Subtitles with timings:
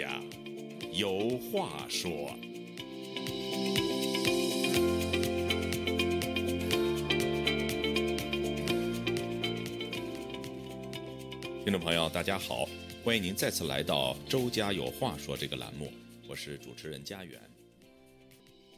[0.00, 0.18] 家
[0.94, 2.34] 有话说。
[11.62, 12.66] 听众朋友，大家好，
[13.04, 15.92] 欢迎您再次来到《周家有话说》这个栏目，
[16.26, 17.38] 我是主持人家园。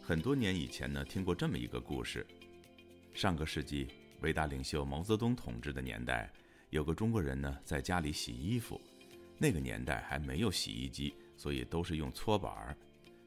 [0.03, 2.27] 很多年以前呢，听过这么一个故事：
[3.14, 3.86] 上个世纪
[4.23, 6.29] 伟大领袖毛泽东统治的年代，
[6.71, 8.81] 有个中国人呢在家里洗衣服。
[9.43, 12.77] 那个年代还没有洗衣机，所以都是用搓板儿。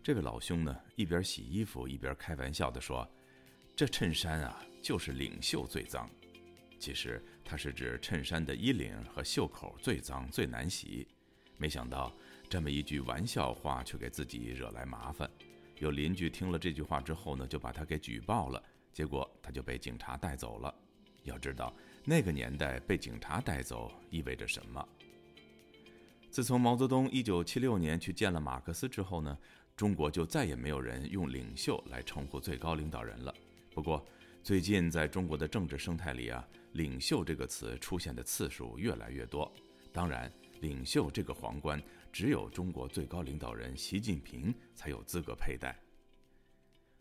[0.02, 3.06] 这位老兄呢，一边洗衣服一边开玩笑地说
[3.76, 6.10] ：“这衬衫啊，就是领袖最脏。”
[6.80, 11.06] 其实他是指衬衫的衣领和袖口最脏最难洗。
[11.58, 12.16] 没想到
[12.50, 15.30] 这么一句玩笑话，却给自己惹来麻烦。
[15.80, 20.74] 有邻居听了这句话之后呢，就把他给举报了，结果他就被警察带走了。
[21.24, 24.88] 要知道那个年代被警察带走意味着什么？
[26.36, 29.38] 自从毛泽东1976年去见了马克思之后呢，
[29.74, 33.34] 中国就再也没有人用领袖来称呼最高领导人了。
[33.74, 34.06] 不过，
[34.44, 39.50] 最近在中国的政治生态里啊，领袖这个词出现的次数越来越多。
[39.94, 45.80] 当然，领袖这个皇冠只有中国最高领导人习近平才有资格佩戴。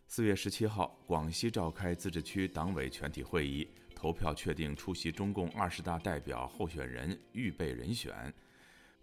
[0.06, 8.32] 四月十七号，广西召开自治区党委全体会议，投票确定出席中共二十大代表候选人预备人选。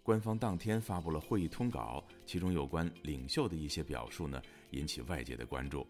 [0.02, 5.86] 官方当天发布了会议通稿，其中有关领袖的一些表述呢，引起外界的关注。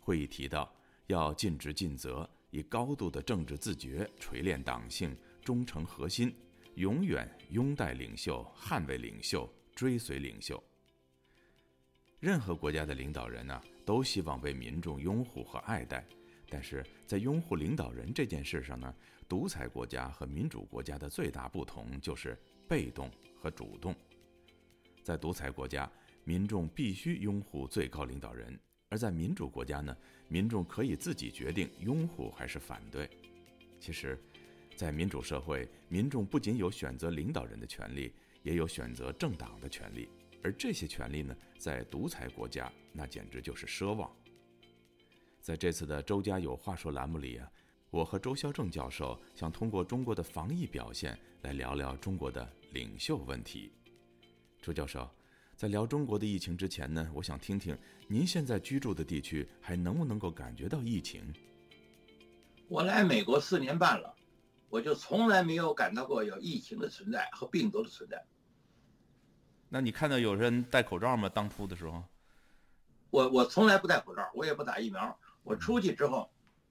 [0.00, 0.68] 会议提到，
[1.06, 6.34] 要尽职尽责，以高度的政治自觉锤炼党性，忠诚核心，
[6.74, 10.60] 永远拥戴领袖，捍卫领袖，追随领袖。
[12.18, 16.04] 任何国家的领导人呢，都希望被民众拥护和爱戴，
[16.48, 18.92] 但是在拥护领导人这件事上呢，
[19.28, 23.08] 独裁国家和民主国家的最大不同就是被动。
[23.40, 23.94] 和主动，
[25.02, 25.90] 在独裁国家，
[26.24, 28.52] 民众必须拥护最高领导人；
[28.88, 29.96] 而在民主国家呢，
[30.28, 33.08] 民众可以自己决定拥护还是反对。
[33.78, 34.18] 其实，
[34.76, 38.12] 在民主社会，民众不仅有选择领导人的权利，
[38.42, 40.08] 也有选择政党的权利，
[40.42, 44.10] 而这些权利呢，在独裁国家那简直就是奢望。
[45.40, 47.50] 在这次的《周家有话说》栏目里啊。
[47.90, 53.72] 我和周肖正教授想通过中国的防疫表现来聊聊中国的领袖问题。
[54.60, 55.08] 周教授，
[55.56, 57.76] 在聊中国的疫情之前呢，我想听听
[58.06, 61.32] 您现在居住的地区还能不能够感觉到疫情？
[62.68, 64.14] 我来美国四年半了，
[64.68, 68.22] 我就从来没有感到过有疫情的存在和病毒的存在。
[69.70, 71.26] 那你看到有人戴口罩吗？
[71.26, 72.04] 当初的时候？
[73.08, 75.18] 我我从来不戴口罩，我也不打疫苗。
[75.42, 76.30] 我出去之后。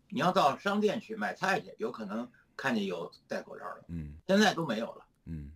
[0.10, 5.52] 你要到商店去买菜去，有可能看见有戴口罩的，嗯，现在都没有了，嗯，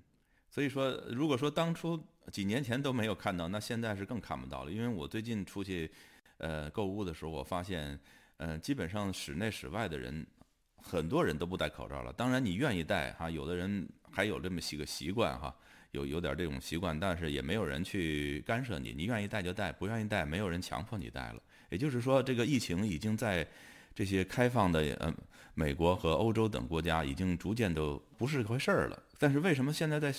[0.49, 2.01] 所以说，如果说当初
[2.31, 4.71] 几年前都没有看到，那现在是更看不到了。
[4.71, 5.89] 因为我最近出去，
[6.37, 7.99] 呃，购物的时候，我发现，
[8.37, 10.27] 呃，基本上室内室外的人，
[10.75, 12.11] 很多人都不戴口罩了。
[12.13, 15.55] 当然，你愿意戴哈，有的人还有这么几个习惯哈，
[15.91, 21.41] 有有点这种习惯，但是也没有人去干涉你，你愿意戴就戴，不愿意戴，没有人强迫你戴了。
[21.69, 23.47] 也就是说，这个疫情已经在。
[23.93, 25.13] 这些开放的呃，
[25.53, 29.03] 美国和欧洲等国家已经逐渐都不是回事儿了。
[29.19, 30.13] 但是为什么现在在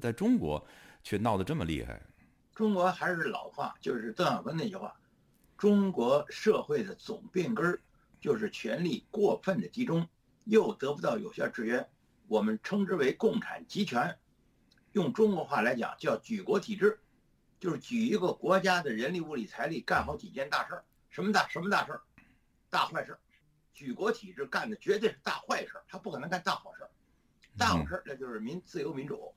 [0.00, 0.64] 在中国
[1.02, 2.00] 却闹得这么厉害？
[2.54, 4.94] 中国还是老话，就是邓小平那句话
[5.58, 7.80] ：“中国社会的总病根儿
[8.20, 10.06] 就是权力过分的集中，
[10.44, 11.84] 又得不到有效制约。
[12.28, 14.16] 我们称之为共产集权。
[14.92, 17.00] 用中国话来讲，叫举国体制，
[17.58, 20.84] 就是举一个国家的人力、物力、财力干好几件大事儿。
[21.10, 21.48] 什么大？
[21.48, 22.00] 什么大事儿？
[22.74, 23.16] 大坏事。”
[23.72, 26.82] 举国体制干的绝对是大坏事，他不可能干大好事。
[27.58, 29.34] 大好事那就是民自由民主。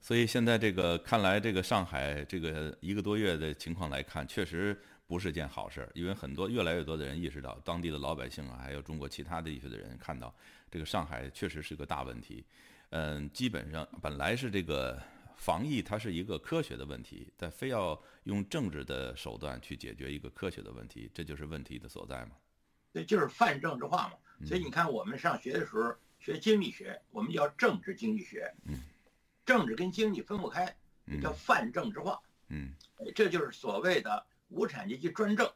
[0.00, 5.88] 所以现在这个看来，这个上海这个一个多月的情况来看，确实不是件好事。
[5.94, 10.34] 因为很多越来越多的人意识到，当地的老百姓啊，还有中国其他地区的人看到，
[10.70, 12.44] 这个上海确实是个大问题。
[12.90, 15.02] 嗯，基本上本来是这个
[15.36, 22.32] 防疫，它是一个科学的问题，但非要用政治的手段去解决一个科学的问题，这就是问题的所在嘛。
[22.92, 28.54] 这就是泛政治化嘛，所以你看我们上学的时候学经济学，我们叫政治经济学，
[29.44, 30.76] 政治跟经济分不开，
[31.22, 32.72] 叫泛政治化，嗯，
[33.14, 35.50] 这就是所谓的无产阶级专政，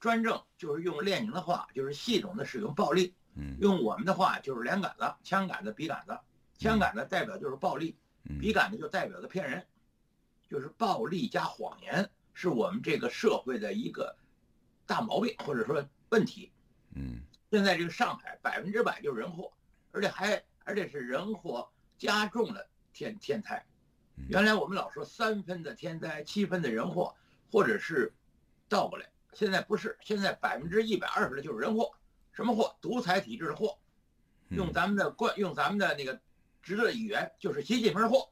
[0.00, 3.14] 专政就是用列宁的话，就是系统的使用暴力，
[3.60, 6.18] 用我们的话就是连杆子、枪杆子、笔杆子，
[6.58, 7.96] 枪杆子代表就是暴力，
[8.40, 9.66] 笔杆子就代表着骗人，
[10.48, 14.16] 就是暴力加谎言是我们这个社会的一个
[14.86, 16.50] 大毛病或者说问题。
[16.98, 19.52] 嗯，现在这个上海百分之百就是人祸，
[19.92, 23.64] 而且还而且是人祸加重了天天灾，
[24.28, 27.14] 原来我们老说三分的天灾，七分的人祸，
[27.52, 28.12] 或者是
[28.68, 31.92] 倒过来，现在不是，现在百分之一百二十的就是人祸。
[32.32, 32.76] 什么祸？
[32.80, 33.78] 独裁体制的祸。
[34.50, 36.20] 用咱们的惯，用咱们的那个
[36.62, 38.30] 直的语言，就是习近平的祸，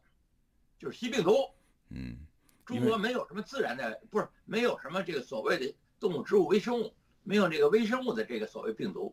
[0.79, 1.51] 就是习病毒。
[1.91, 2.17] 嗯，
[2.65, 6.95] 中国没有什么自然的，不是没有什么这个所谓的动物、植物、微生物，
[7.27, 9.13] 没有这个微生物的这个所谓病毒，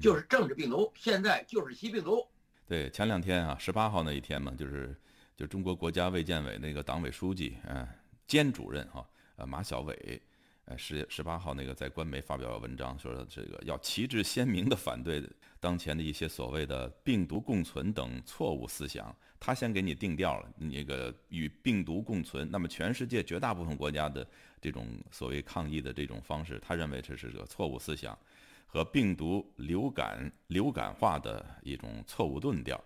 [0.00, 0.90] 就是政治病毒。
[0.96, 2.26] 现在就是习病毒。
[2.66, 4.96] 对，前两天啊，十八号那一天嘛，就是
[5.36, 7.86] 就中国国家卫健委那个党委书记，嗯，
[8.26, 9.06] 兼主任哈，
[9.36, 10.22] 呃，马晓伟。
[10.66, 15.20] 呃，十月十八号那个在官媒发表文章，说这个要旗帜鲜明地反对
[15.58, 19.14] 当前的一些所谓的病毒共存等错误思想。
[19.40, 24.24] 他先给你定调了，那个与病毒共存，那么全世界绝大部分国家的
[24.60, 28.16] 这种所谓抗疫的这种方式，他认为这是个错误思想，
[28.64, 32.80] 和病毒流感流感化的一种错误论调。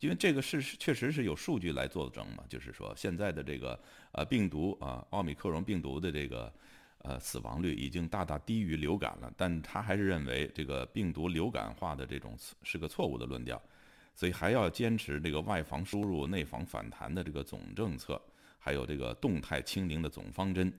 [0.00, 3.80] 因为这个是确实是有数据来作证嘛，就是说现在的这个
[4.10, 6.52] 呃病毒啊，奥密克戎病毒的这个。
[7.04, 13.60] 呃，死亡率已经大大低于流感了，但他还是认为这个病毒流感化的这种是个错误的论调，
[14.14, 18.20] 所以还要坚持这个外防输入、内防反弹的这个总政策，
[18.58, 20.72] 还有这个动态清零的总方针。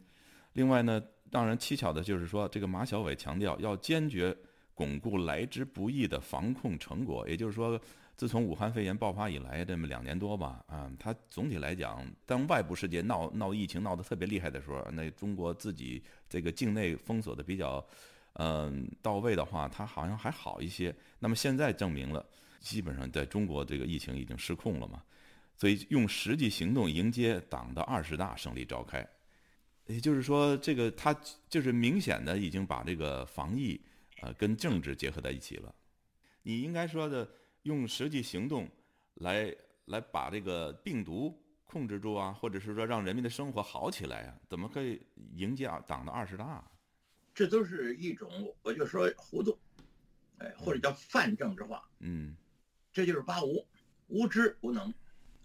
[0.53, 4.35] 另外呢，当然蹊跷的就是说，这个马晓伟强调要坚决
[4.73, 7.79] 巩固来之不易的防控成果，也就是说。
[8.15, 17.83] 自从武汉肺炎爆发以来，这么两年多吧，啊，它总体来讲，当外部世界闹闹疫情闹得特别厉害的时候，那中国自己这个境内封锁的比较，
[18.33, 20.95] 嗯，到位的话，它好像还好一些。
[21.17, 22.23] 那么现在证明了，
[22.59, 25.01] 基本上在中国这个疫情已经失控了嘛，
[25.57, 29.05] 所以用实际行动迎接党的二十大胜利召开，
[29.87, 31.13] 也就是说，这个他
[31.49, 33.81] 就是明显的已经把这个防疫，
[34.21, 35.73] 呃，跟政治结合在一起了。
[36.43, 37.27] 你应该说的。
[37.63, 38.69] 用实际行动
[39.15, 39.53] 来
[39.85, 45.01] 来把这个病毒控制住啊，或者是说让人民的生活好起来啊，怎么可以
[45.35, 46.63] 迎接党的二十大？
[47.33, 49.57] 这都是一种，我就说糊涂，
[50.37, 51.83] 哎，或者叫泛政治化。
[51.99, 52.35] 嗯，
[52.91, 53.65] 这就是八无：
[54.07, 54.93] 无知无能、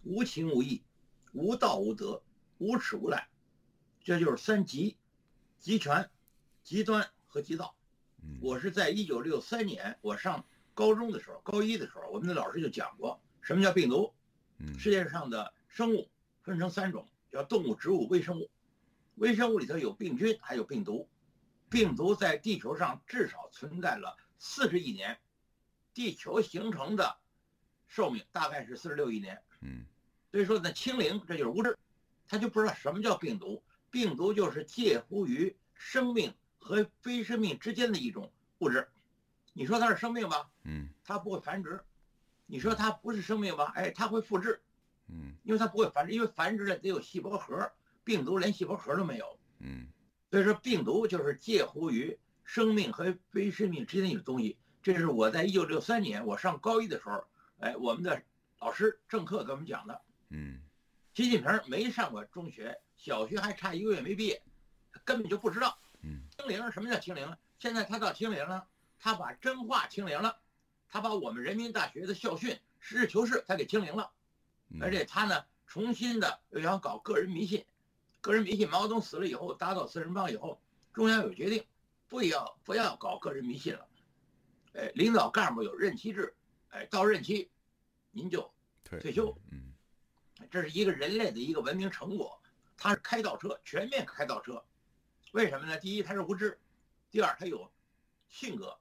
[0.02, 0.82] 无情无义、
[1.32, 2.20] 无道无德、
[2.58, 3.26] 无耻无赖，
[4.02, 4.96] 这就是三极：
[5.58, 6.10] 极权、
[6.62, 7.74] 极端和极道。
[8.40, 10.44] 我是在一九六三年，我上。
[10.78, 14.14] 高中的时候，高一的时候，我们的老师就讲过什么叫病毒。
[14.78, 16.08] 世界上的生物
[16.40, 18.48] 分成三种，叫动物、植物、微生物。
[19.16, 21.08] 微生物里头有病菌，还有病毒。
[21.68, 25.18] 病毒在地球上至少存在了四十亿年，
[25.92, 27.16] 地球形成的
[27.88, 29.42] 寿命大概是四十六亿年。
[29.62, 29.84] 嗯，
[30.30, 31.76] 所以说呢，清零这就是无知，
[32.28, 33.60] 他就不知道什么叫病毒。
[33.90, 38.86] 病毒就是介乎于生命和非生命之间的一种物质。
[39.58, 40.48] 你说它是生命吧？
[40.62, 41.80] 嗯，它不会繁殖。
[42.46, 43.72] 你说它不是生命吧？
[43.74, 44.62] 哎，它会复制。
[45.08, 47.68] 嗯，因为它不会繁殖，因为繁殖了得有细胞核，
[48.04, 49.36] 病毒连细胞核都没有。
[49.58, 49.88] 嗯，
[50.30, 54.56] 所以说病毒就是介乎于生命和非生命之间的一种东西。
[54.80, 57.24] 这是我在一九六三年我上高一的时候，
[57.58, 58.22] 哎，我们的
[58.60, 60.00] 老师政课给我们讲的。
[60.28, 60.60] 嗯，
[61.14, 64.40] 习近平没上过中学，小学还差一个月没毕业，
[65.04, 65.76] 根本就不知道。
[66.02, 67.36] 嗯，清零什么叫清零？
[67.58, 68.64] 现在他到清零了。
[68.98, 70.40] 他把真话清零了，
[70.88, 74.10] 他把我们人民大学的校训实事求是，他给清零了，
[74.80, 77.64] 而且他呢，重新的又想搞个人迷信，
[78.20, 78.68] 个人迷信。
[78.68, 80.60] 毛泽东死了以后，打倒四人帮以后，
[80.92, 81.64] 中央有决定，
[82.08, 83.88] 不要不要搞个人迷信了，
[84.74, 86.34] 哎，领导干部有任期制，
[86.70, 87.50] 哎，到任期，
[88.10, 88.52] 您就
[88.82, 89.72] 退休，嗯，
[90.50, 92.40] 这是一个人类的一个文明成果，
[92.76, 94.64] 他是开倒车，全面开倒车，
[95.32, 95.78] 为什么呢？
[95.78, 96.58] 第一，他是无知，
[97.10, 97.70] 第二，他有
[98.28, 98.76] 性格。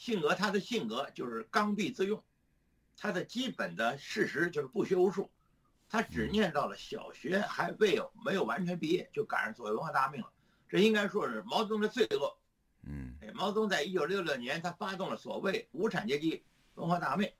[0.00, 2.24] 性格，他的性格就是刚愎自用，
[2.96, 5.30] 他的基本的事实就是不学无术，
[5.90, 10.32] 他只念到了小学，还未有没有完全毕业就赶上所谓文化大革命了，
[10.70, 12.34] 这应该说是毛泽东的罪恶。
[12.84, 16.42] 嗯，哎，毛泽东在一九六六年他发动了所谓无产阶级
[16.76, 17.30] 文化大革命，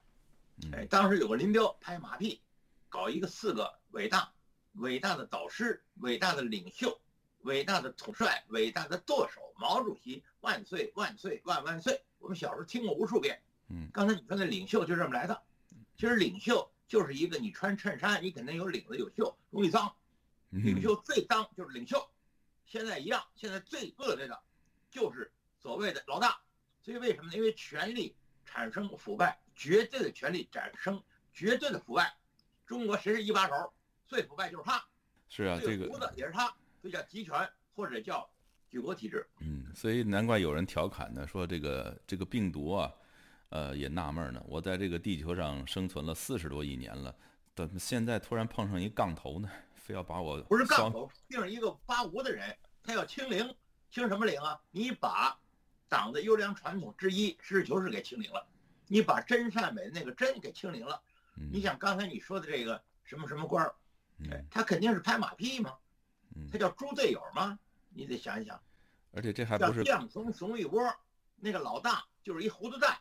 [0.74, 2.42] 哎，当时有个林彪拍马屁，
[2.90, 4.34] 搞一个四个伟大，
[4.74, 7.00] 伟大的导师，伟大的领袖，
[7.42, 12.02] 伟大的统帅，伟大的舵手，毛主席万岁万岁万万岁。
[12.18, 15.42] 我们小时候听过无数遍，嗯，刚才你说那领袖就这么来的，
[15.96, 19.94] 其实领袖就是一个你穿衬衫，你肯定有领子有袖，容易脏，
[20.50, 22.10] 领袖最脏就是领袖，
[22.66, 24.38] 现在一样，现在最恶劣的，
[24.90, 26.40] 就是所谓的老大，
[26.82, 27.30] 所以为什么？
[27.30, 27.36] 呢？
[27.36, 32.14] 因为权力产生腐败，绝对的权力产生绝对的腐败，
[32.66, 33.72] 中国谁是一把手，
[34.06, 34.84] 最腐败就是他，
[35.28, 35.86] 是啊，这个。
[36.16, 38.28] 也是他，这叫集权或者叫。
[38.72, 42.94] 举国体制，嗯，所以难怪有人调侃呢，说这个这个病毒啊，
[43.48, 44.40] 呃，也纳闷呢。
[44.46, 47.12] 我在这个地球上生存了四十多亿年了，
[47.56, 49.50] 怎么现在突然碰上一杠头呢？
[49.74, 53.52] 非要把我不是杠头，就是一个八无的人，他要清零，
[53.90, 54.56] 清什么零啊？
[54.70, 55.36] 你把
[55.88, 58.46] 党的优良传统之一实事求是给清零了，
[58.86, 61.02] 你把真善美的那个真给清零了。
[61.50, 63.74] 你想刚才你说的这个什么什么官儿，
[64.30, 65.74] 哎，他肯定是拍马屁吗？
[66.50, 67.58] 他叫猪队友吗？
[67.90, 68.60] 你得想一想。
[69.12, 70.80] 而且这还不是叫将怂怂一窝，
[71.36, 72.98] 那个老大就是一糊涂蛋。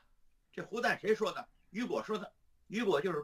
[0.52, 1.48] 这糊涂蛋谁说的？
[1.70, 2.32] 雨果说的。
[2.68, 3.24] 雨果就是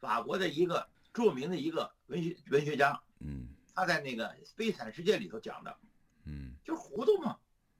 [0.00, 3.00] 法国的一个著名的一个文学文学家。
[3.20, 3.48] 嗯。
[3.74, 5.76] 他在那个《悲惨世界》里头讲的。
[6.24, 6.54] 嗯。
[6.64, 7.38] 就是糊涂嘛。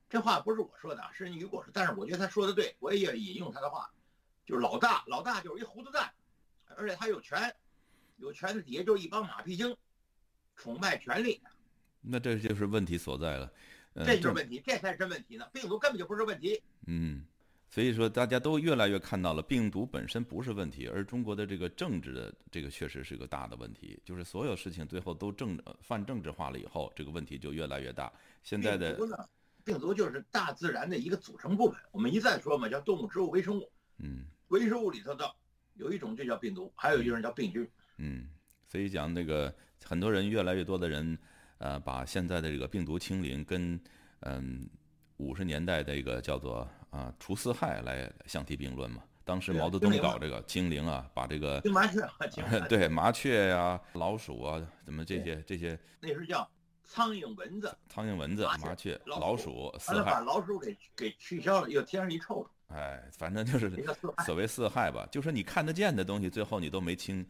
[0.09, 1.71] 这话不是我说的，是雨果说。
[1.75, 3.91] 但是我觉得他说的对，我也引用他的话。
[4.47, 6.11] 就是老大，老大就是一糊涂蛋，
[6.69, 7.55] 而且他有权，
[8.17, 9.77] 有权的底下就一帮马屁精，
[10.57, 11.43] 崇拜权力。
[12.01, 13.53] 那这就是问题所在了。
[14.07, 15.45] 这就是问题，这才是真问题呢。
[15.53, 16.63] 病毒根本就不是问题。
[16.87, 17.25] 嗯，
[17.69, 24.01] 所以说大家都越来越看到了，病毒本身不是问题，而中国的这个政治的这个确实是个大的问题。
[24.05, 28.13] 就是所有事情最后都政泛政治化了以后，这个问题就越来越大。
[28.45, 29.29] 现在的病毒呢，
[29.65, 31.81] 病毒就是大自然的一个组成部分。
[31.91, 33.69] 我们一再说嘛，叫动物、植物、微生物。
[33.99, 35.29] 嗯，微生物里头的
[35.75, 37.69] 有一种就叫病毒，还有一种叫病菌。
[37.97, 38.29] 嗯，
[38.69, 39.53] 所以讲那个
[39.83, 41.19] 很多人越来越多的人。
[41.59, 43.79] 呃，把现在的这个病毒清零跟
[44.21, 44.69] 嗯
[45.17, 49.03] 五十年代的一个叫做啊除四害来相提并论嘛。
[49.25, 52.01] 当时毛泽东搞这个清零啊，把这个麻雀
[52.67, 56.49] 对麻雀呀、老鼠啊，怎么这些这些那是叫
[56.83, 62.47] 苍蝇、蚊子、苍蝇、蚊子、麻雀、老鼠四害，把老鼠给给取消了，又添上一臭虫。
[62.69, 63.71] 哎，反正就是
[64.25, 67.27] 所谓四害吧，就是你看得见的东西，最后你都没清。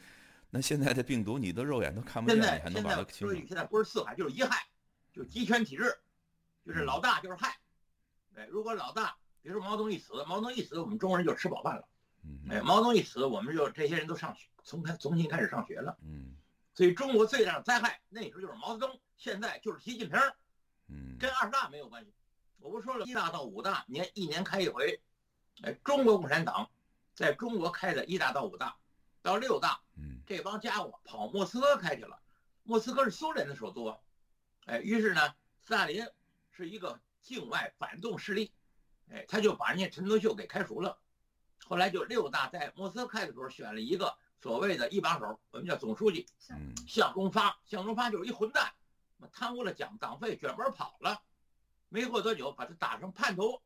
[0.50, 3.28] 那现在的病毒，你都肉眼都看不见，你还能把它清？
[3.46, 4.66] 现在不是四害，就是一害，
[5.12, 5.98] 就集权体制，
[6.64, 7.58] 就是老大就是害。
[8.34, 11.88] 哎，如果老大，比如说毛泽东一死，毛泽东一死，我们中国人就吃饱饭了。
[12.50, 15.96] 哎，毛泽东一死，我们就这些人都上学，从开重新开始上学了。
[16.02, 16.34] 嗯。
[16.72, 20.18] 所以中国最大的灾害，那时候就是毛泽东，现在就是习近平。
[20.88, 21.16] 嗯。
[21.18, 22.14] 跟二十大没有关系。
[22.58, 24.98] 我不说了，一大到五大年一年开一回。
[25.62, 26.70] 哎，中国共产党
[27.14, 28.76] 在中国开的一大到五大。
[29.22, 32.20] 到六大，嗯，这帮家伙跑莫斯科开去了。
[32.62, 33.98] 莫斯科是苏联的首都啊，
[34.66, 36.06] 哎，于是呢，斯大林
[36.50, 38.52] 是一个境外反动势力，
[39.10, 40.98] 哎，他就把人家陈独秀给开除了。
[41.64, 46.26] 后来就六大在莫斯科开的时候，选了一个所谓的一把手，我们叫总书记，
[46.86, 47.58] 向忠发。
[47.64, 48.72] 向忠发就是一混蛋，
[49.32, 51.22] 贪污了奖党费，卷门跑了。
[51.88, 53.60] 没过多久，把他打成叛徒。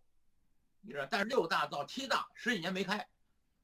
[0.80, 3.08] 你知道，但是六大到七大十几年没开。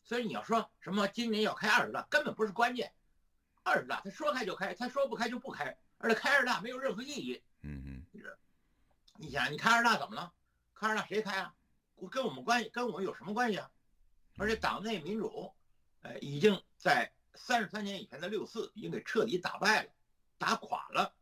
[0.09, 2.91] 所以你要说什么今年要开二十大，根本不是关键。
[3.62, 7.43] 二十大他说开就开，他说不开就不开，而且开二十大没有任何意义。
[7.61, 8.07] 嗯嗯，
[9.19, 10.33] 你想，你开二十大怎么了？
[10.75, 11.55] 开二十大谁开啊？
[12.11, 13.71] 跟我们关系跟我们有什么关系啊？
[14.38, 15.53] 而且党内民主，
[16.00, 19.91] 呃，已经在三十三年以前的六四已经给彻底打败了，
[20.38, 21.15] 打垮了。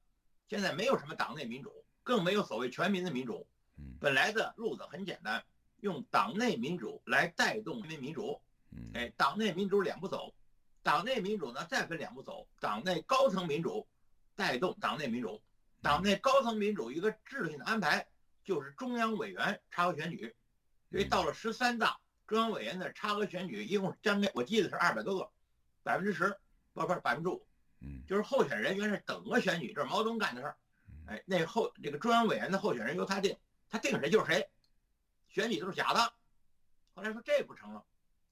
[0.47, 3.49] 现在没有什么党内民主，更没有所谓全民的民主。
[3.99, 5.45] 本来的路子很简单，
[5.81, 8.41] 用党内民主来带动人民民主。
[8.95, 10.35] 哎，党内民主两步走，
[10.83, 13.87] 党内民主呢再分两步走，党内高层民主
[14.35, 15.43] 带动党内民主，
[15.83, 18.07] 党内高层民主一个制度性的安排
[18.45, 20.35] 就是中央委员插额选举，
[20.91, 25.31] 所以到了十三大中央委员的差额选举一共将近我记得是二百多个，
[25.83, 26.37] 百分之十，
[26.73, 27.47] 不不是百分之五，
[27.81, 30.57] 嗯，就是候选人员是等额选举，这是毛泽东干的事儿，
[31.07, 33.37] 哎，那后这个中央委员的候选人由他定，
[33.69, 34.49] 他定谁就是谁，
[35.29, 36.13] 选举都是假的，
[36.95, 37.85] 后来说这不成了。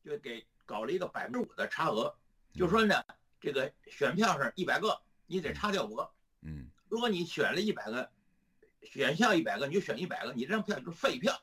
[0.04, 2.14] 就给搞了一个百分之五的差额，
[2.52, 3.02] 就说呢，
[3.40, 6.10] 这个选票是一百个，你得差掉五个。
[6.42, 8.10] 嗯，如果你选了一百个，
[8.82, 11.40] 选项一百个，你就选一百个，你这张票就是废票，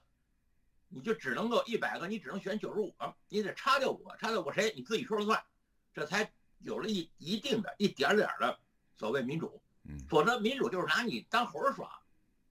[0.89, 4.71] 你就只能够一百个，你只能选九十五个，你得差掉五个，差掉五谁？
[4.75, 5.43] 你自己说了算，
[5.91, 8.59] 这才有了一一定的一点点的
[8.95, 9.59] 所谓民主。
[9.83, 11.99] 嗯，否则民主就是拿你当猴耍，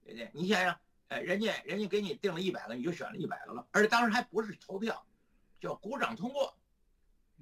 [0.03, 0.29] 对不对？
[0.33, 0.77] 你想想，
[1.07, 5.05] 哎，人家人家给你定了一百个，你就选了一百个了，而且当时还不是投票。
[5.61, 6.57] 叫鼓掌通过，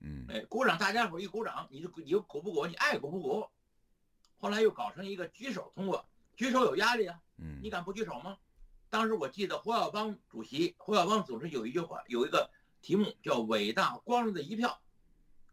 [0.01, 2.67] 嗯，哎，鼓掌，大家伙一鼓掌，你就你就鼓不鼓？
[2.67, 3.49] 你爱鼓不鼓？
[4.37, 8.37] 后来又搞成一个举手通过，举手有压力啊，嗯，你敢不举手吗？
[8.89, 12.49] 当时我记得胡耀邦主席，胡耀邦总是有一句话，有一个
[12.81, 14.81] 题目叫“伟大光荣的一票”，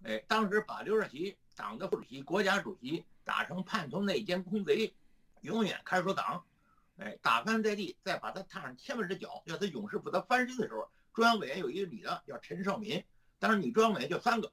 [0.03, 4.93] 哎，当时把刘少奇党的副主席、国家主席打成叛徒、内奸、空贼，
[5.43, 6.45] 永远开除党，
[6.97, 10.89] 哎，打翻在地，再把他踏上千万只脚，要他永世不得翻身的时候。
[11.17, 13.03] 中央委员有一个女的叫陈少民，
[13.39, 14.53] 当时女中央委员就三个，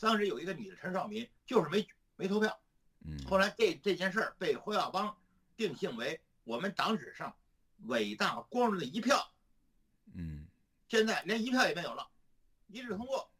[0.00, 1.86] 当时有一个女的陈少民就是没
[2.16, 2.60] 没投票，
[3.06, 5.16] 嗯，后来这这件事儿被胡耀邦
[5.56, 7.32] 定性为我们党史上
[7.84, 9.24] 伟大光荣的一票，
[10.12, 10.48] 嗯，
[10.88, 12.04] 现在连一票也没有了，
[12.66, 13.30] 一致通过，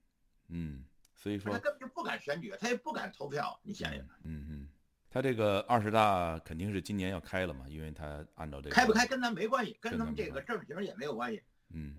[0.47, 0.85] 嗯，
[1.17, 3.59] 所以说他根本就不敢选举，他也不敢投票。
[3.65, 4.69] 你想想，嗯嗯，
[5.11, 11.43] 他这个二十大肯定是今年要开了嘛，因为他按照这个开不开跟咱没关系，跟跟他们这个政型也没有关系。
[11.73, 11.97] 嗯，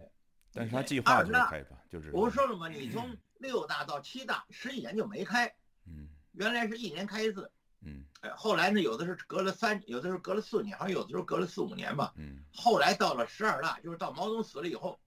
[0.53, 2.67] 但是他计划就是开吧，就是我不说了吗？
[2.67, 5.47] 你从六大到七大，十几年就没开，
[5.87, 7.51] 嗯原来是一年开一次。
[7.83, 12.13] 嗯哎，后来呢，有的是隔了三，有的是隔了四年，好像有的时候隔了四五年吧。
[12.15, 14.99] 嗯后来到了十二大，就是到毛泽东死了以后，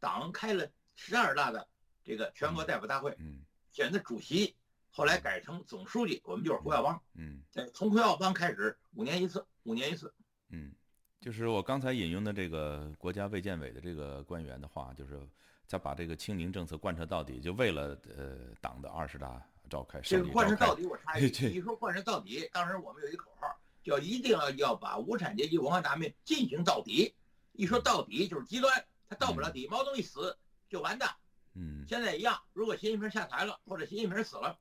[0.00, 1.68] 党开了十二大的
[2.02, 4.56] 这个全国代表大会，嗯选的主席，
[4.90, 7.00] 后来改成总书记，我们就是胡耀邦。
[7.14, 10.12] 嗯对，从胡耀邦开始，五年一次，五年一次。
[10.48, 10.72] 嗯，
[11.20, 15.20] 就是我刚才引用的这个国家卫健委的这个官员的话，就是
[15.68, 20.28] 他把这个清零政策贯彻到底，就为了呃党的二十大召开，这个。
[20.30, 23.48] 贯彻到底，我插一句， 你说贯彻到底，当时我们有一口号，
[23.82, 27.12] 叫一定要要把无产阶级文化大革命进行到底。
[27.52, 28.72] 一说到底就是极端，
[29.08, 31.10] 他到不了底，毛泽东一死就完蛋。
[31.54, 34.56] 嗯现在一样，如果习近平下台了，或者习近平死了，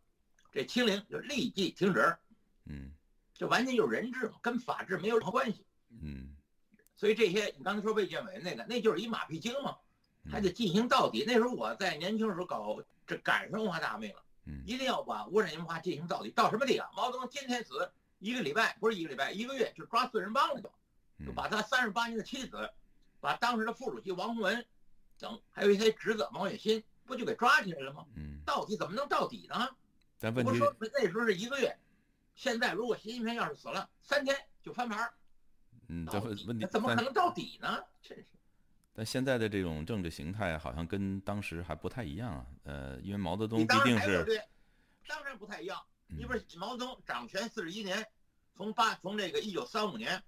[0.51, 2.17] 这清零就立即停止，
[2.65, 2.91] 嗯
[3.35, 5.63] 这完全就是人治嘛，跟法治没有任何关系。
[6.01, 6.33] 嗯
[6.97, 9.77] 所以这些你刚才说卫健委那个，那就是一马屁精嘛，
[10.25, 11.23] 嗯还得进行到底。
[11.25, 16.29] 那时候我在年轻时候搞这赶上文化大革命了，嗯一定要把无产阶级文化进行到底。
[16.31, 16.89] 到什么地方？
[16.95, 17.89] 毛泽东天天死
[18.19, 20.67] 一个礼拜，不是一个礼拜，一个月就抓四人帮了就，
[21.25, 22.69] 就嗯把他三十八年的妻子，
[23.19, 24.65] 把当时的副主席王洪文
[25.19, 28.05] 等，还有一些侄子毛远新，不就给抓起来了吗？
[28.15, 29.69] 嗯，到底怎么能到底呢？
[30.17, 31.77] 咱问题我说那时候是一个月，
[32.33, 35.13] 现在如果习近平要是死了，三天就翻盘儿，
[35.87, 37.83] 嗯，这会问问题怎么可能到底呢？
[38.01, 38.25] 真是。
[38.93, 42.45] 但现在的这种政治形态好像跟当时还不太一样啊。
[42.63, 44.25] 呃，因为毛泽东毕竟是
[45.07, 45.81] 当然不太一样。
[46.07, 48.05] 你不是毛泽东掌权四十一年，
[48.55, 50.23] 从八从这个一九三五年，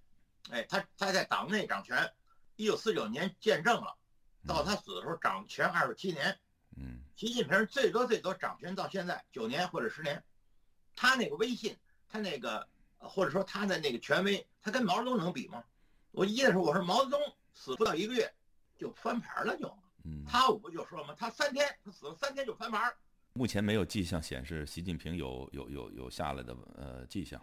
[0.52, 2.12] 哎，他他在党内掌权，
[2.58, 3.98] 一九四九年见证了，
[4.46, 6.38] 到他死的时候掌权二十七年。
[6.78, 10.24] 嗯习近平最多最多掌权到现在九年或者十年，
[10.96, 11.76] 他那个威信，
[12.08, 12.68] 他那个呃
[13.00, 15.64] 或者说他的那个权威，他跟毛泽东能比吗？
[16.12, 17.20] 我一的时候我说毛泽东
[17.54, 18.32] 死不到一个月
[18.78, 19.68] 就翻盘了就，
[20.04, 22.94] 嗯，他我不就说嘛，他三天他死了三天就翻盘。
[23.34, 27.42] 目前没有迹象显示习近平有有有有下来的呃迹象。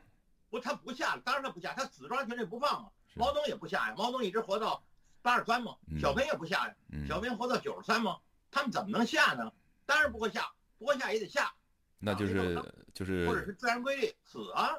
[0.50, 2.92] 不，他不下了，当然他不下，他死抓权力不放啊。
[3.14, 4.84] 毛泽东也不下呀，毛泽东一直活到
[5.22, 8.18] 八十三嘛嗯，小平也不下呀，嗯，小平活到九十三嘛，
[8.50, 9.52] 他们怎么能下呢？
[9.86, 11.52] 当然不会下，不会下也得下，
[11.98, 12.60] 那就是
[12.92, 14.74] 就是或者是是自然规律死啊，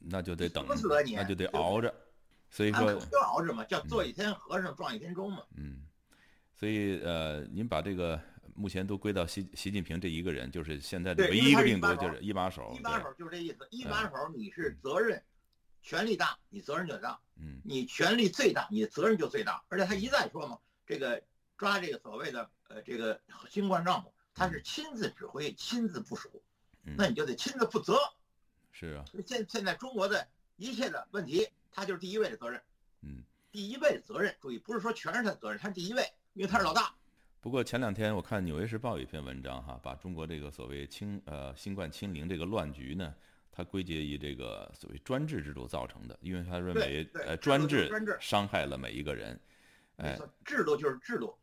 [0.00, 1.94] 那就得等那就得熬着。
[2.52, 5.44] 所以说就熬着嘛，叫做一天和尚撞一天钟嘛。
[5.56, 5.86] 嗯，
[6.52, 8.20] 所以呃，您把这个
[8.56, 12.74] 目前都归到习习近平这一个人，就是现在的对唯一一个病毒就是一把手。
[12.76, 15.22] 一把手就是这意思，一把手你是责任，
[15.80, 19.62] 权力大，你责任就大；嗯你权力最大，你的责任就最大。
[19.68, 21.22] 而且他一再说嘛，这个
[21.56, 26.42] 抓这个所谓的呃这个新冠状嘛，他是亲自指挥、亲自部署，
[26.82, 27.96] 嗯那你就得亲自负责。
[28.72, 32.60] 是啊，现现在中国的一切的问题，他就是第一位的责任，
[33.02, 33.22] 嗯。
[33.52, 34.32] 第一位的责任。
[34.40, 36.04] 注意，不是说全是他的责任，他是第一位，
[36.34, 36.94] 因为他是老大。
[37.40, 43.12] 不过前两天我看《纽约时报》有一篇文章哈，把中国这个所谓清呃新冠清零这个乱局呢，
[43.50, 49.40] 它归结于这个所谓专制制度造成的，因为他认为呃专制专制伤害了每一个人，
[49.96, 51.34] 哎，制度就是制度，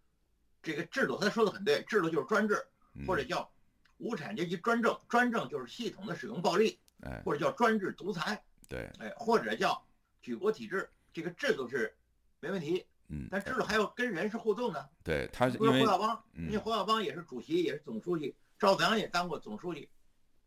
[0.64, 2.64] 这个制度他说的很对，制度就是专制，
[2.94, 3.52] 嗯或者叫
[3.98, 9.82] 无产阶级专政，专政就是系统的使用暴力，哎或者叫专制独裁，对，哎，或者叫
[10.22, 10.90] 举国体制。
[11.14, 11.92] 这个制度是
[12.40, 14.90] 没问题，嗯，但制度还要跟人是互动的。
[15.04, 19.90] 对他是因为胡耀邦，嗯人家胡耀邦也是主席，也是总书记，赵子阳也当过总书记，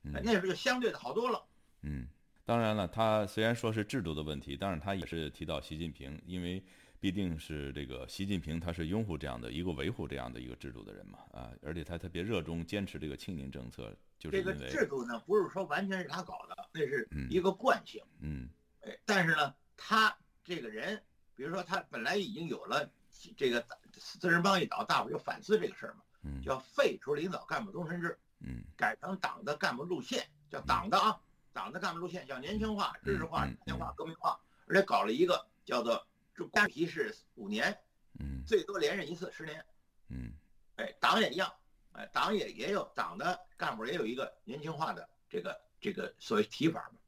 [0.02, 1.44] 那时候就相对的好多了。
[1.82, 2.06] 嗯，
[2.44, 6.62] 当然了，他虽然说是制度的问题，但是他也是提到习近平，因为
[7.00, 18.04] 必定是这个习近平他是拥护这样的一个维护这样的一个制度的人嘛，啊，而且他特别热衷坚持这个清零政策，就是这个制度呢，不是说完全是他搞的，那是嗯一个惯性。
[18.20, 18.50] 嗯
[18.82, 21.02] 哎，但是呢，他这个人，
[21.34, 22.88] 比如说他本来已经有了
[23.34, 31.18] 这个四人帮一倒，大伙儿就反思这个事儿嘛，嗯叫废除领导干部终身制，嗯改成党的干部路线，叫党的啊，
[31.54, 37.74] 党的干部路线叫年轻化、知识化、嗯嗯少年化、革命化，而且搞了一个叫做主席是五年，
[38.18, 39.64] 嗯最多连任一次，十年。
[40.08, 40.32] 嗯
[40.76, 41.52] 哎，党也一样，
[41.92, 46.98] 哎，党也也有党的干部也有一个年轻化的这个这个所谓提法嘛，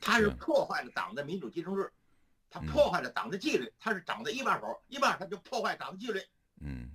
[0.00, 1.90] 他是是破坏了党的民主集中制，
[2.50, 6.20] 他嗯破坏了党的纪律，他是党的一把手，一把手他就破坏党的纪律，
[6.60, 6.90] 嗯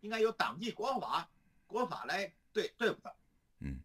[0.00, 1.28] 应该由党纪国法
[1.66, 3.12] 国法来对对付他。
[3.60, 3.80] 嗯。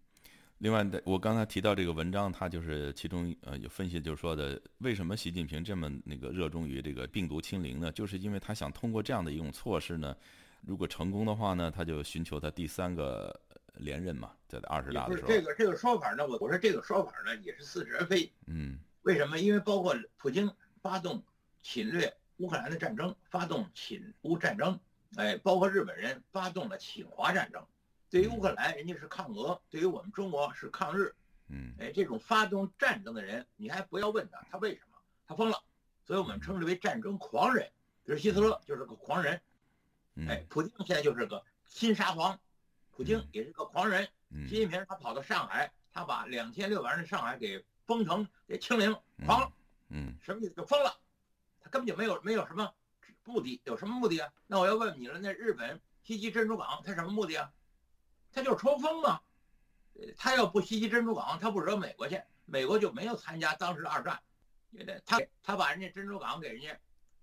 [0.60, 7.92] 另外的，我刚才提到这个文章，它就是其中呃有分析，就是说的为什么习近平这么那个热衷于这个病毒清零呢？
[7.92, 10.16] 就是因为他想通过这样的一种措施呢，
[10.65, 13.38] 如果成功的话呢，他就寻求他第三个
[13.76, 18.32] 连任嘛，在二十大的时候，这个这个说法呢，我我说这个说法呢也是似是而非。
[18.47, 19.38] 嗯为什么？
[19.38, 20.49] 因为包括普京
[20.82, 21.21] 发动
[21.62, 24.80] 侵略乌克兰的战争，发动侵乌战争，
[25.17, 27.62] 哎，包括日本人发动了侵华战争。
[28.10, 31.13] 对于乌克兰，人家是抗俄；对于我们中国是抗日。
[31.49, 34.97] 嗯哎，这种发动战争的人，你还不要问他，他为什么？
[35.28, 35.58] 他疯了。
[36.06, 37.69] 所以我们称之为战争狂人。
[38.06, 39.41] 比如希特勒就是个狂人，嗯，
[40.28, 42.39] 哎，普京现在就是个新沙皇，
[42.91, 44.08] 普京嗯也是个狂人。
[44.30, 48.95] 嗯习近平他跑到上海，他把两千六百人的上海给封城，给清零，
[49.26, 49.52] 狂了。
[49.89, 50.54] 嗯什么意思？
[50.56, 50.95] 就疯了，
[51.60, 52.73] 他根本就没有没有什么
[53.23, 54.32] 目的，有什么目的啊？
[54.47, 57.52] 那我要问你了，那日本袭击珍珠港，他什么目的啊？
[58.32, 59.19] 他就是抽风嘛。
[59.95, 64.19] 呃他要不袭击珍珠港，他不惹美国去，美国就没有参加当时的二战。
[65.06, 66.76] 他他把人家珍珠港给人家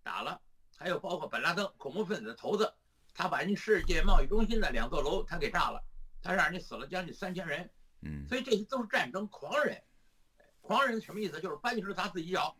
[0.04, 0.40] 打了，
[0.76, 2.72] 还有包括本拉登恐怖分子的头子，
[3.14, 5.82] 他把人世界贸易中心的两座楼他给炸了，
[6.22, 7.70] 他让人家死了将近三千人。
[8.02, 9.82] 嗯所以这些都是战争狂人。
[10.60, 11.40] 狂人什么意思？
[11.40, 12.56] 就是搬起石砸自己脚。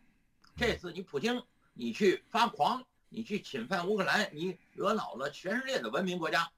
[0.57, 6.51] 这次你普京，你去发狂，你去侵犯乌克兰，你惹恼了全世界的文明国家，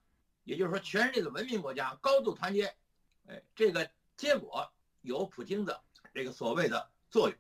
[0.45, 2.75] 也就是说，全世界的文明国家高度团结。
[3.27, 5.81] 哎，这个结果有普京的
[6.13, 7.39] 这个所谓的作用。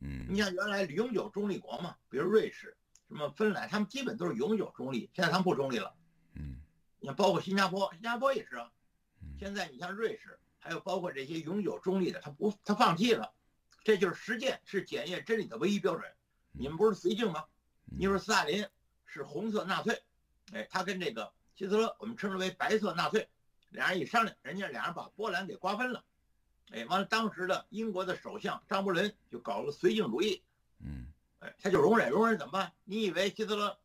[0.00, 2.76] 嗯你像原来永久中立国嘛，比如瑞士、
[3.08, 5.94] 什么芬兰，他们基本都是永久中立，现在他们不中立了。
[6.34, 6.60] 嗯
[7.00, 8.70] 你看，包括新加坡，新加坡也是啊。
[9.20, 13.32] 嗯现在你像瑞士，还有包括这些永久中立的，他不，他放弃了。
[13.82, 16.04] 这就是实践是检验真理的唯一标准。
[16.52, 17.44] 你们不是绥靖吗？
[17.84, 18.66] 你说斯大林
[19.06, 20.02] 是红色纳粹，
[20.52, 23.26] 哎，他跟这个希特勒，我们称之为白色纳粹，
[23.70, 26.04] 俩人一商量，人家俩人把波兰给瓜分了，
[26.70, 30.42] 哎，完了，当时的英国的首相张伯伦就搞了绥靖主义，
[30.80, 31.06] 嗯
[31.40, 32.72] 哎，他就容忍，容忍怎么办？
[32.84, 33.78] 你以为希特勒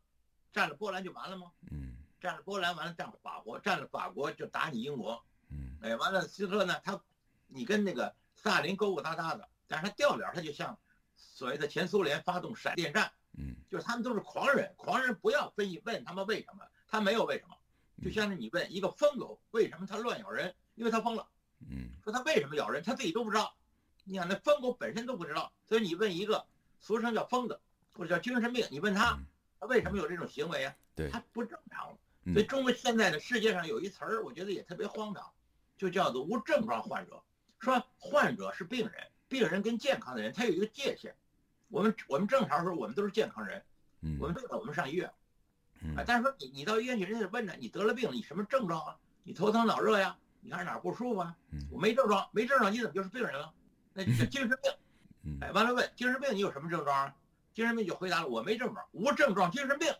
[0.52, 1.52] 占了波兰就完了吗？
[1.70, 1.94] 嗯。
[2.20, 5.78] 占了波兰完了占了法国，占了法国就打你英国，嗯。
[5.82, 7.00] 哎，完了希特勒呢，他
[7.46, 10.78] 你跟那个斯大林勾勾搭搭的，但是他掉脸他就向
[11.16, 13.54] 所谓的前苏联发动闪电战，嗯。
[13.70, 17.56] 就是他们都是狂人，狂人不要分析问他们为什么，他没有为什么，
[18.02, 21.28] 就像是你问一个疯狗为什么他乱咬人，因为他疯了，
[21.68, 21.90] 嗯。
[22.02, 23.54] 说他为什么咬人，他自己都不知道，
[24.04, 26.46] 你想那疯狗本身都不知道，所以你问一个
[26.84, 27.58] 俗称叫疯子
[27.94, 29.24] 或者叫精神病，你问他嗯
[29.58, 30.76] 他为什么有这种行为啊？
[30.94, 31.96] 对他不正常。
[32.26, 35.32] 嗯所以中国现在的世界上有一词儿，我觉得也特别荒唐，
[35.78, 37.22] 就叫做无症状患者。
[37.58, 41.14] 说患者是病人，病人跟健康的人他有一个界限。
[41.68, 43.64] 我们我们正常时候我们都是健康人，
[44.02, 45.10] 嗯我们为了我们上医院
[45.80, 48.96] 嗯啊，但是说你你到医院去，人家问呢，你得了病了，你什么症状啊？
[49.22, 50.18] 你头疼脑热呀？
[50.42, 51.34] 你看哪儿不舒服啊？
[51.50, 53.52] 嗯我没症状，没症状你怎么就是病人了？
[53.94, 54.72] 那就叫精神病。
[55.40, 57.14] 哎，完了问精神病你有什么症状啊？
[57.52, 59.94] 精神病就回答了我没症状，无症状精神病。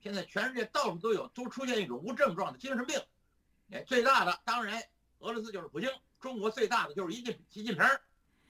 [0.00, 3.00] 现在全世界到处都有，都出现一种无症状的精神病。
[3.70, 4.82] 哎，最大的当然
[5.18, 5.90] 俄罗斯就是普京，
[6.20, 7.84] 中国最大的就是习近习近平，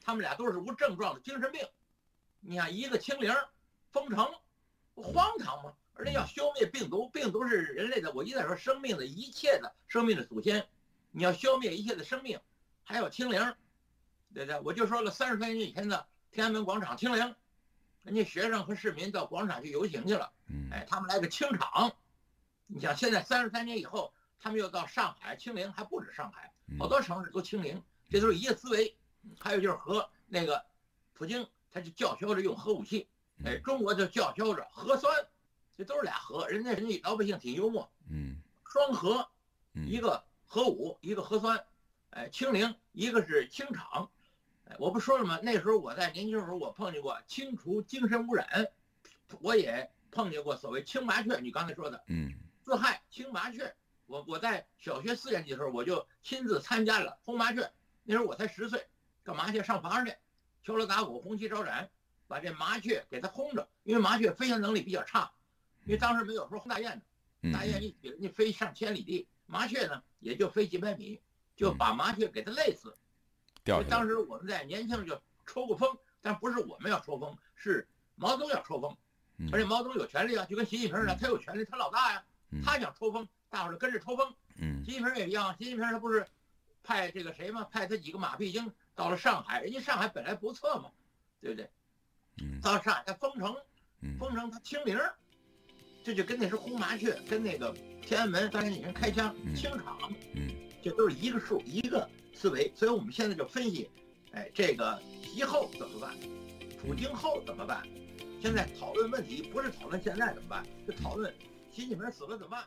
[0.02, 1.66] 他们俩都是无症状的精神病。
[2.40, 3.34] 你看一个清零，
[3.90, 4.32] 封城，
[4.94, 5.72] 荒唐吗？
[5.94, 10.68] 而且要消灭病毒，病毒是人类的，我一再说生命的一切的生命的祖先，
[11.10, 12.38] 你要消灭一切的生命，
[12.84, 13.54] 还要清零，
[14.34, 14.58] 对对？
[14.60, 17.34] 我就说了，三十多年以前的天安门广场清零，
[18.02, 21.92] 人家学生和市民到广场去游行去了，嗯哎，他们来个清场。
[22.66, 28.94] 你想现在三十三年以后，他们又到上海清零，还不止上海，嗯好多城市都清零，这都是一个思维。
[29.40, 30.64] 还有就是核那个
[31.12, 33.08] 普京，他就叫嚣着用核武器，
[33.44, 35.12] 哎，中国就叫嚣着核酸，
[35.76, 36.46] 这都是俩核。
[36.48, 39.28] 人家人家老百姓挺幽默，嗯双核，
[39.74, 41.62] 嗯一个核武，一个核酸，
[42.10, 44.10] 哎，清零，一个是清场。
[44.68, 45.40] 哎，我不说了吗？
[45.42, 48.68] 那时候我在年轻时候，我碰见过清除精神污染，
[49.40, 51.38] 我也碰见过所谓清麻雀。
[51.40, 53.74] 你刚才说的嗯自害清麻雀，
[54.06, 57.70] 我我在小学四年级的时候，我就亲自参加了轰麻雀。
[58.04, 58.86] 那时候我才十岁，
[59.22, 59.62] 干嘛去？
[59.62, 60.14] 上房上去，
[60.62, 61.88] 敲锣打鼓，红旗招展，
[62.26, 63.66] 把这麻雀给它轰着。
[63.84, 65.32] 因为麻雀飞行能力比较差，
[65.86, 67.04] 因为当时没有说轰大雁的。
[67.40, 71.20] 嗯大雁一起人家飞上千里地，麻雀呢也就飞几百米，
[71.56, 72.94] 就把麻雀给它累死。
[73.68, 78.96] 掉下来当时我们在年轻就抽过风，但不是我们要抽风，是毛泽东要抽风，
[79.36, 84.34] 嗯而且毛泽东有权利啊，就跟习近平似的，他有权利，他老大呀，嗯他想抽风，大伙儿就跟着抽风。
[84.56, 86.26] 嗯习近平也一样，习近平他不是
[86.82, 87.68] 派这个谁吗？
[87.70, 90.90] 派他几个马屁精到了上海，人家上海本来不错嘛，
[91.42, 91.68] 对不对？
[92.40, 93.54] 嗯到了上海他封城，
[94.00, 95.14] 嗯封城他清零儿，
[96.02, 100.48] 这就跟那时候轰麻雀，跟那个天安门当年女人开枪嗯清场，嗯
[100.82, 102.70] 这都是一个数一个思维。
[102.76, 103.90] 所以我们现在就分析，
[104.32, 106.14] 哎，这个习后怎么办？
[106.80, 107.86] 普京后怎么办？
[108.40, 111.34] 现在讨论问题不是讨论现在怎么办，是讨论
[111.74, 112.64] 习近平死了怎么办。